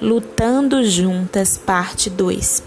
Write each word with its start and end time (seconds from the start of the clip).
Lutando 0.00 0.84
Juntas, 0.84 1.58
parte 1.58 2.08
2. 2.08 2.62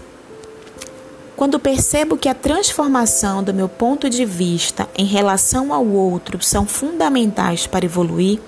Quando 1.34 1.58
percebo 1.58 2.18
que 2.18 2.28
a 2.28 2.34
transformação 2.34 3.42
do 3.42 3.54
meu 3.54 3.70
ponto 3.70 4.10
de 4.10 4.26
vista 4.26 4.86
em 4.94 5.06
relação 5.06 5.72
ao 5.72 5.86
outro 5.86 6.42
são 6.42 6.66
fundamentais 6.66 7.66
para 7.66 7.86
evoluir, 7.86 8.38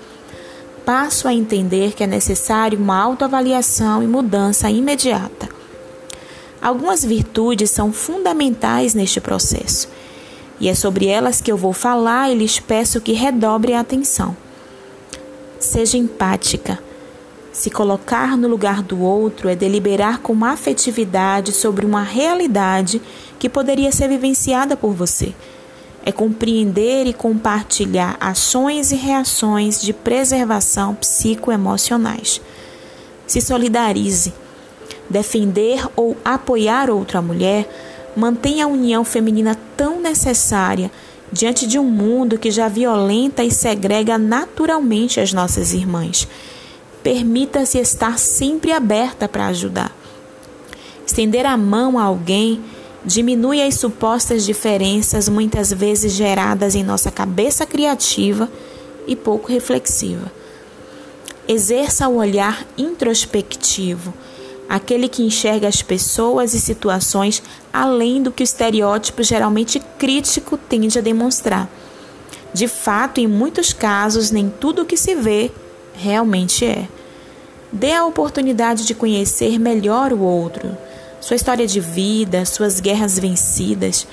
passo 0.84 1.27
a 1.27 1.33
entender 1.33 1.95
que 1.95 2.05
é 2.05 2.07
necessário 2.07 2.79
uma 2.79 3.02
autoavaliação 3.02 4.02
e 4.02 4.07
mudança 4.07 4.69
imediata. 4.69 5.48
Algumas 6.61 7.03
virtudes 7.03 7.71
são 7.71 7.91
fundamentais 7.91 8.93
neste 8.93 9.19
processo, 9.19 9.89
e 10.61 10.69
é 10.69 10.75
sobre 10.75 11.07
elas 11.07 11.41
que 11.41 11.51
eu 11.51 11.57
vou 11.57 11.73
falar 11.73 12.30
e 12.30 12.35
lhes 12.35 12.61
peço 12.61 13.01
que 13.01 13.12
redobre 13.12 13.73
a 13.73 13.80
atenção. 13.80 14.37
Seja 15.59 15.96
empática 15.96 16.84
se 17.55 17.71
colocar 17.71 18.37
no 18.37 18.49
lugar 18.49 18.83
do 18.83 19.01
outro 19.01 19.49
é 19.49 19.55
deliberar 19.55 20.19
com 20.19 20.45
afetividade 20.45 21.53
sobre 21.53 21.87
uma 21.87 22.03
realidade 22.03 23.01
que 23.39 23.49
poderia 23.49 23.93
ser 23.93 24.09
vivenciada 24.09 24.77
por 24.77 24.93
você. 24.93 25.33
É 26.05 26.11
compreender 26.11 27.07
e 27.07 27.13
compartilhar 27.13 28.17
ações 28.19 28.91
e 28.91 28.97
reações 28.97 29.80
de 29.80 29.93
preservação 29.93 30.97
psicoemocionais. 30.97 32.41
Se 33.25 33.41
solidarize. 33.41 34.35
Defender 35.09 35.87
ou 35.95 36.16
apoiar 36.25 36.91
outra 36.91 37.23
mulher 37.23 37.69
mantém 38.16 38.63
a 38.63 38.66
união 38.66 39.05
feminina 39.05 39.57
tão 39.77 40.01
necessária 40.01 40.91
diante 41.30 41.69
de 41.69 41.79
um 41.79 41.85
mundo 41.85 42.37
que 42.37 42.51
já 42.51 42.66
violenta 42.66 43.45
e 43.45 43.51
segrega 43.52 44.19
naturalmente 44.19 45.21
as 45.21 45.33
nossas 45.33 45.73
irmãs. 45.73 46.27
Permita-se 47.05 47.79
estar 47.79 48.19
sempre 48.19 48.73
aberta 48.73 49.29
para 49.29 49.47
ajudar. 49.47 49.95
Estender 51.07 51.45
a 51.45 51.57
mão 51.57 51.99
a 51.99 52.02
alguém 52.02 52.65
diminui 53.05 53.63
as 53.63 53.74
supostas 53.74 54.45
diferenças 54.45 55.29
muitas 55.29 55.71
vezes 55.71 56.13
geradas 56.15 56.74
em 56.74 56.83
nossa 56.83 57.11
cabeça 57.11 57.66
criativa 57.66 58.51
e 59.07 59.15
pouco 59.15 59.52
reflexiva. 59.52 60.33
Exerça 61.46 62.09
o 62.09 62.16
olhar 62.16 62.66
introspectivo, 62.79 64.15
aquele 64.66 65.06
que 65.06 65.22
enxerga 65.22 65.69
as 65.69 65.83
pessoas 65.83 66.55
e 66.55 66.61
situações 66.61 67.43
além 67.71 68.22
do 68.22 68.33
que 68.33 68.43
o 68.43 68.44
estereótipo 68.44 69.22
geralmente 69.22 69.78
crítico 69.99 70.56
tende 70.56 70.99
a 70.99 71.03
demonstrar. 71.03 71.69
De 72.55 72.66
fato, 72.66 73.21
em 73.21 73.27
muitos 73.27 73.75
casos, 73.75 74.31
nem 74.31 74.49
tudo 74.49 74.83
o 74.83 74.87
que 74.87 74.97
se 74.97 75.15
vê 75.15 75.50
realmente 75.93 76.65
é. 76.65 76.89
Dê 77.75 77.91
a 77.91 78.06
oportunidade 78.06 78.87
de 78.87 78.94
conhecer 78.94 79.59
melhor 79.59 80.12
o 80.12 80.21
outro, 80.21 80.78
sua 81.21 81.34
história 81.34 81.67
de 81.67 81.81
vida, 81.81 82.47
suas 82.47 82.78
guerras 82.78 83.19
vencidas. 83.19 84.06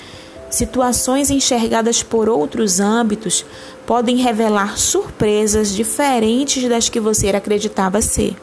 Situações 0.50 1.30
enxergadas 1.30 2.02
por 2.02 2.28
outros 2.28 2.80
âmbitos 2.80 3.46
podem 3.86 4.18
revelar 4.18 4.80
surpresas 4.80 5.76
diferentes 5.76 6.68
das 6.68 6.90
que 6.90 7.00
você 7.00 7.30
acreditava 7.30 8.02
ser. 8.02 8.36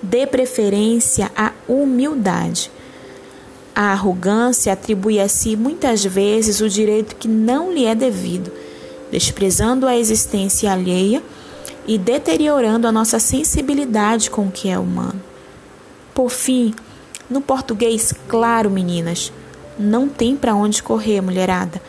Dê 0.00 0.28
preferência 0.28 1.28
à 1.36 1.50
humildade. 1.66 2.70
A 3.74 3.90
arrogância 3.90 4.72
atribui 4.72 5.18
a 5.18 5.28
si 5.28 5.56
muitas 5.56 6.04
vezes 6.04 6.60
o 6.60 6.68
direito 6.68 7.16
que 7.16 7.26
não 7.26 7.72
lhe 7.72 7.84
é 7.84 7.96
devido, 7.96 8.52
desprezando 9.10 9.88
a 9.88 9.96
existência 9.96 10.70
alheia 10.70 11.20
e 11.86 11.98
deteriorando 11.98 12.86
a 12.86 12.92
nossa 12.92 13.18
sensibilidade 13.18 14.30
com 14.30 14.46
o 14.46 14.50
que 14.50 14.68
é 14.68 14.78
humano. 14.78 15.20
Por 16.14 16.30
fim, 16.30 16.74
no 17.28 17.40
português 17.40 18.12
claro, 18.28 18.70
meninas, 18.70 19.32
não 19.78 20.08
tem 20.08 20.36
para 20.36 20.54
onde 20.54 20.82
correr, 20.82 21.20
mulherada. 21.20 21.80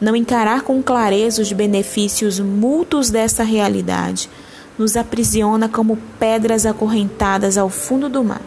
Não 0.00 0.16
encarar 0.16 0.62
com 0.62 0.82
clareza 0.82 1.40
os 1.40 1.52
benefícios 1.52 2.40
mútuos 2.40 3.10
dessa 3.10 3.44
realidade 3.44 4.28
nos 4.76 4.96
aprisiona 4.96 5.68
como 5.68 5.98
pedras 6.18 6.66
acorrentadas 6.66 7.56
ao 7.56 7.68
fundo 7.70 8.08
do 8.08 8.24
mar. 8.24 8.42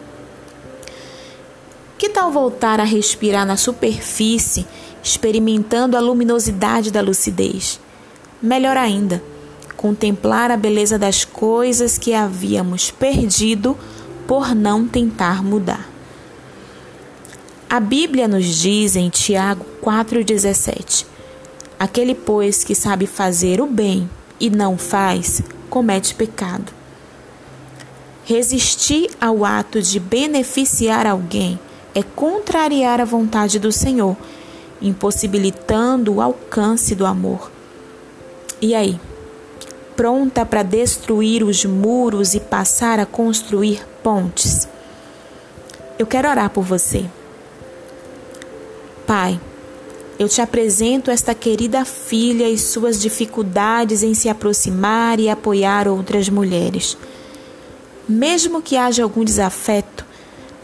Que 1.96 2.08
tal 2.08 2.30
voltar 2.30 2.80
a 2.80 2.84
respirar 2.84 3.46
na 3.46 3.56
superfície, 3.56 4.66
experimentando 5.02 5.96
a 5.96 6.00
luminosidade 6.00 6.92
da 6.92 7.00
lucidez? 7.00 7.80
Melhor 8.40 8.76
ainda, 8.76 9.22
contemplar 9.78 10.50
a 10.50 10.56
beleza 10.56 10.98
das 10.98 11.24
coisas 11.24 11.96
que 11.96 12.12
havíamos 12.12 12.90
perdido 12.90 13.78
por 14.26 14.52
não 14.52 14.88
tentar 14.88 15.42
mudar. 15.42 15.88
A 17.70 17.78
Bíblia 17.78 18.26
nos 18.26 18.44
diz 18.44 18.96
em 18.96 19.08
Tiago 19.08 19.64
4,17: 19.80 21.06
Aquele, 21.78 22.12
pois, 22.12 22.64
que 22.64 22.74
sabe 22.74 23.06
fazer 23.06 23.60
o 23.60 23.66
bem 23.66 24.10
e 24.40 24.50
não 24.50 24.76
faz, 24.76 25.42
comete 25.70 26.12
pecado. 26.12 26.72
Resistir 28.24 29.08
ao 29.20 29.44
ato 29.44 29.80
de 29.80 30.00
beneficiar 30.00 31.06
alguém 31.06 31.58
é 31.94 32.02
contrariar 32.02 33.00
a 33.00 33.04
vontade 33.04 33.60
do 33.60 33.70
Senhor, 33.70 34.16
impossibilitando 34.82 36.14
o 36.14 36.20
alcance 36.20 36.96
do 36.96 37.06
amor. 37.06 37.50
E 38.60 38.74
aí? 38.74 38.98
Pronta 39.98 40.46
para 40.46 40.62
destruir 40.62 41.42
os 41.42 41.64
muros 41.64 42.32
e 42.32 42.38
passar 42.38 43.00
a 43.00 43.04
construir 43.04 43.84
pontes. 44.00 44.68
Eu 45.98 46.06
quero 46.06 46.28
orar 46.28 46.50
por 46.50 46.62
você. 46.62 47.04
Pai, 49.04 49.40
eu 50.16 50.28
te 50.28 50.40
apresento 50.40 51.10
esta 51.10 51.34
querida 51.34 51.84
filha 51.84 52.48
e 52.48 52.56
suas 52.56 53.00
dificuldades 53.00 54.04
em 54.04 54.14
se 54.14 54.28
aproximar 54.28 55.18
e 55.18 55.28
apoiar 55.28 55.88
outras 55.88 56.28
mulheres. 56.28 56.96
Mesmo 58.08 58.62
que 58.62 58.76
haja 58.76 59.02
algum 59.02 59.24
desafeto, 59.24 60.06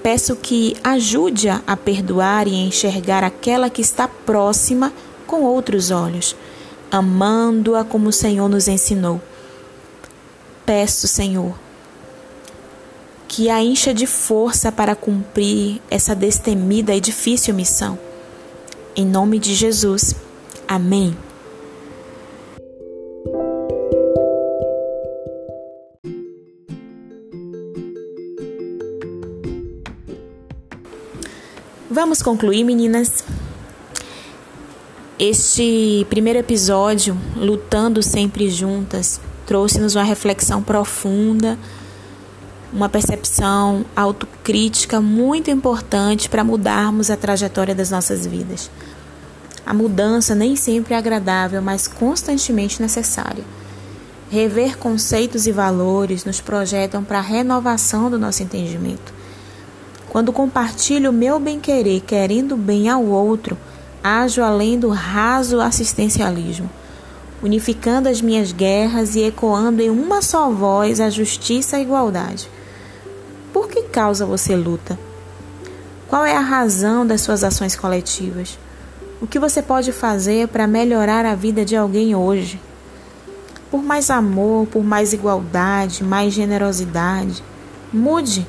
peço 0.01 0.37
que 0.37 0.77
ajude-a 0.85 1.61
a 1.67 1.77
perdoar 1.77 2.47
e 2.47 2.55
enxergar 2.55 3.25
aquela 3.25 3.69
que 3.69 3.83
está 3.83 4.07
próxima 4.07 4.93
com 5.27 5.43
outros 5.43 5.91
olhos 5.91 6.37
amando-a 6.91 7.85
como 7.85 8.09
o 8.09 8.13
Senhor 8.13 8.49
nos 8.49 8.69
ensinou. 8.69 9.21
Peço, 10.65 11.07
Senhor, 11.07 11.55
que 13.29 13.51
a 13.51 13.63
encha 13.63 13.93
de 13.93 14.07
força 14.07 14.71
para 14.71 14.95
cumprir 14.95 15.83
essa 15.91 16.15
destemida 16.15 16.95
e 16.95 17.01
difícil 17.01 17.55
missão. 17.55 17.99
Em 18.97 19.05
nome 19.05 19.39
de 19.39 19.55
Jesus. 19.55 20.15
Amém. 20.69 21.17
Vamos 31.91 32.23
concluir, 32.23 32.65
meninas. 32.65 33.25
Este 35.17 36.05
primeiro 36.11 36.41
episódio, 36.41 37.17
Lutando 37.37 38.03
Sempre 38.03 38.51
Juntas, 38.51 39.21
trouxe-nos 39.47 39.95
uma 39.95 40.03
reflexão 40.03 40.61
profunda, 40.61 41.57
uma 42.73 42.89
percepção 42.89 43.85
autocrítica 43.95 45.01
muito 45.01 45.53
importante 45.53 46.29
para 46.29 46.43
mudarmos 46.43 47.11
a 47.11 47.17
trajetória 47.17 47.77
das 47.77 47.93
nossas 47.93 48.27
vidas. 48.27 48.69
A 49.65 49.73
mudança 49.73 50.35
nem 50.35 50.57
sempre 50.57 50.95
é 50.95 50.97
agradável, 50.99 51.63
mas 51.63 51.87
constantemente 51.87 52.83
necessária. 52.83 53.45
Rever 54.29 54.77
conceitos 54.79 55.47
e 55.47 55.53
valores 55.53 56.25
nos 56.25 56.41
projetam 56.41 57.05
para 57.05 57.19
a 57.19 57.23
renovação 57.23 58.11
do 58.11 58.19
nosso 58.19 58.43
entendimento. 58.43 59.15
Quando 60.09 60.33
compartilho 60.33 61.11
o 61.11 61.13
meu 61.13 61.39
bem-querer 61.39 62.01
querendo 62.01 62.57
bem 62.57 62.89
ao 62.89 63.05
outro, 63.05 63.57
ajo 64.05 64.43
além 64.43 64.79
do 64.79 64.91
raso 64.91 65.63
assistencialismo, 65.63 66.71
unificando 67.43 68.07
as 68.07 68.21
minhas 68.21 68.53
guerras 68.53 69.17
e 69.17 69.23
ecoando 69.23 69.81
em 69.81 69.89
uma 69.89 70.21
só 70.21 70.51
voz 70.51 71.01
a 71.01 71.09
justiça 71.09 71.79
e 71.79 71.81
a 71.81 71.83
igualdade. 71.83 72.51
Por 73.51 73.67
que 73.67 73.85
causa 73.85 74.27
você 74.27 74.55
luta? 74.55 74.99
Qual 76.07 76.23
é 76.23 76.37
a 76.37 76.41
razão 76.41 77.07
das 77.07 77.23
suas 77.23 77.43
ações 77.43 77.75
coletivas? 77.75 78.59
O 79.23 79.27
que 79.27 79.39
você 79.39 79.63
pode 79.63 79.91
fazer 79.91 80.49
para 80.49 80.67
melhorar 80.67 81.25
a 81.25 81.35
vida 81.35 81.65
de 81.65 81.75
alguém 81.75 82.15
hoje? 82.15 82.61
Por 83.71 83.83
mais 83.83 84.11
amor, 84.11 84.67
por 84.67 84.85
mais 84.85 85.15
igualdade, 85.15 86.05
mais 86.05 86.35
generosidade, 86.35 87.43
mude. 87.91 88.47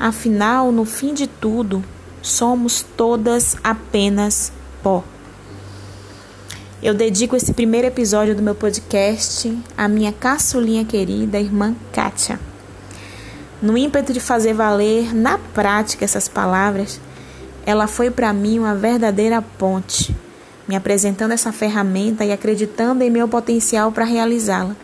Afinal, 0.00 0.72
no 0.72 0.84
fim 0.84 1.14
de 1.14 1.28
tudo, 1.28 1.82
somos 2.20 2.84
todas 2.96 3.56
apenas 3.62 4.52
pó. 4.84 5.02
Eu 6.82 6.92
dedico 6.92 7.34
esse 7.34 7.54
primeiro 7.54 7.86
episódio 7.86 8.36
do 8.36 8.42
meu 8.42 8.54
podcast 8.54 9.58
à 9.74 9.88
minha 9.88 10.12
caçulinha 10.12 10.84
querida, 10.84 11.40
irmã 11.40 11.74
Kátia. 11.90 12.38
No 13.62 13.78
ímpeto 13.78 14.12
de 14.12 14.20
fazer 14.20 14.52
valer 14.52 15.14
na 15.14 15.38
prática 15.38 16.04
essas 16.04 16.28
palavras, 16.28 17.00
ela 17.64 17.86
foi 17.86 18.10
para 18.10 18.30
mim 18.34 18.58
uma 18.58 18.74
verdadeira 18.74 19.40
ponte, 19.40 20.14
me 20.68 20.76
apresentando 20.76 21.32
essa 21.32 21.50
ferramenta 21.50 22.22
e 22.22 22.30
acreditando 22.30 23.02
em 23.02 23.08
meu 23.08 23.26
potencial 23.26 23.90
para 23.90 24.04
realizá-la. 24.04 24.76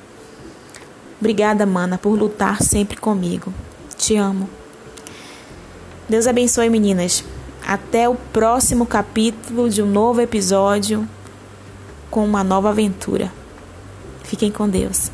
Obrigada, 1.20 1.66
mana, 1.66 1.98
por 1.98 2.18
lutar 2.18 2.62
sempre 2.62 2.96
comigo. 2.96 3.52
Te 3.98 4.16
amo. 4.16 4.48
Deus 6.08 6.26
abençoe, 6.26 6.70
meninas. 6.70 7.22
Até 7.70 8.08
o 8.08 8.16
próximo 8.16 8.84
capítulo 8.84 9.70
de 9.70 9.80
um 9.80 9.86
novo 9.86 10.20
episódio 10.20 11.08
com 12.10 12.24
uma 12.24 12.42
nova 12.42 12.70
aventura. 12.70 13.32
Fiquem 14.24 14.50
com 14.50 14.68
Deus. 14.68 15.12